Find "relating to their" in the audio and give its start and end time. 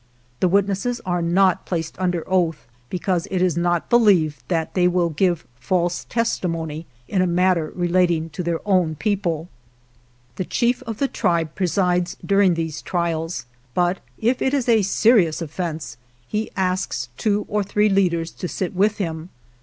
7.75-8.67